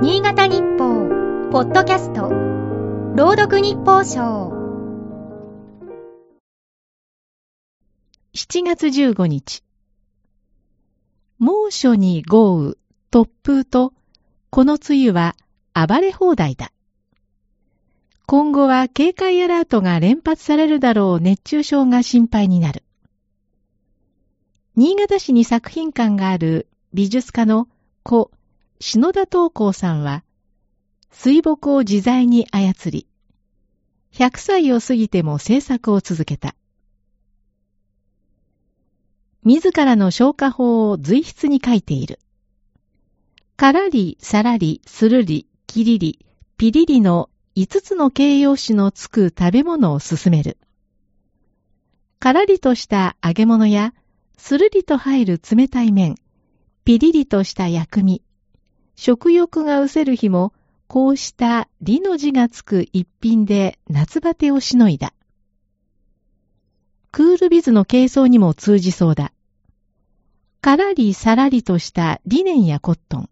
[0.00, 1.08] 新潟日報、
[1.50, 2.28] ポッドキャスト、
[3.16, 4.52] 朗読日報賞。
[8.32, 9.64] 7月15日。
[11.40, 12.74] 猛暑に豪雨、
[13.10, 13.92] 突風と、
[14.50, 15.34] この梅雨は
[15.74, 16.70] 暴れ放題だ。
[18.26, 22.84] 今後は警戒アラートが連発されるだろう熱中症が心配になる。
[24.76, 27.66] 新潟市に作品館がある美術家の
[28.04, 28.30] 故
[28.80, 30.22] 篠田東光さんは、
[31.10, 33.08] 水墨を自在に操り、
[34.12, 36.54] 100歳を過ぎても制作を続けた。
[39.42, 42.20] 自らの消化法を随筆に書いている。
[43.56, 46.24] からり、さらり、するり、きりり、
[46.56, 50.56] ピリリの5つの形容詞のつく食べ物を進める。
[52.20, 53.92] からりとした揚げ物や、
[54.36, 56.14] するりと入る冷たい麺、
[56.84, 58.22] ピリリとした薬味、
[59.00, 60.52] 食欲が失せる日も、
[60.88, 65.14] こうした理の字がつく一品で夏バテをしのいだ。
[67.12, 69.32] クールビズの軽装にも通じそうだ。
[70.60, 73.30] からりさらりとしたリネンやコットン。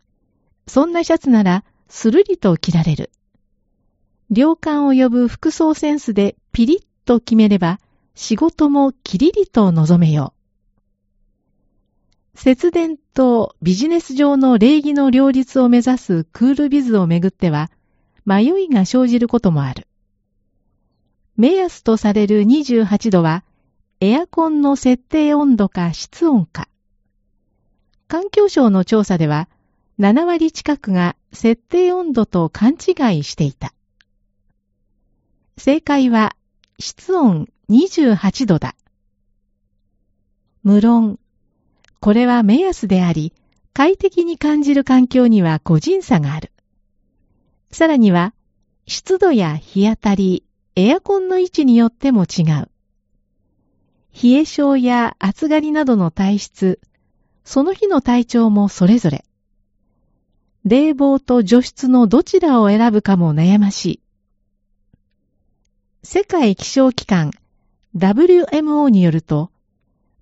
[0.68, 3.10] そんなシャツならスルリと着られる。
[4.32, 7.80] 良感を呼ぶ服装センスでピリッと決めれば
[8.14, 10.35] 仕事もキリリと望めよう。
[12.36, 17.70] 節電とビジネス上の礼儀の両立を目指すクールビズをめぐっては、
[18.26, 19.88] 迷いが生じることもある。
[21.36, 23.42] 目安とされる28度は、
[24.00, 26.68] エアコンの設定温度か室温か。
[28.06, 29.48] 環境省の調査では、
[29.98, 33.72] 7割近くが設定温度と勘違いしていた。
[35.56, 36.36] 正解は、
[36.78, 38.76] 室温28度だ。
[40.62, 41.18] 無論、
[42.06, 43.32] これは目安であり、
[43.72, 46.52] 快適に感じる環境には個人差がある。
[47.72, 48.32] さらには、
[48.86, 50.44] 湿度や日当たり、
[50.76, 52.70] エアコンの位置によっても違う。
[54.22, 56.80] 冷え性や暑がりなどの体質、
[57.42, 59.24] その日の体調もそれぞれ。
[60.62, 64.00] 冷房と除湿のどちらを選ぶかも悩ましい。
[66.04, 67.32] 世界気象機関
[67.96, 69.50] WMO によると、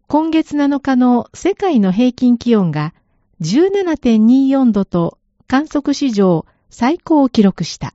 [0.07, 2.93] 今月7日の世界の平均気温が
[3.41, 7.95] 17.24度と観測史上最高を記録した。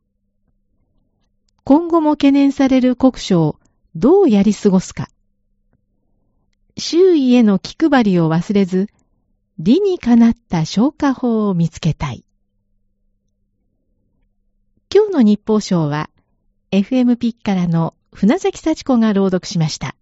[1.63, 3.59] 今後も懸念される国書を
[3.95, 5.07] どうやり過ごすか。
[6.77, 8.87] 周囲への気配りを忘れず、
[9.59, 12.23] 理にかなった消化法を見つけたい。
[14.93, 16.09] 今日の日報賞は、
[16.71, 19.95] FM ピッカラの船崎幸子が朗読しました。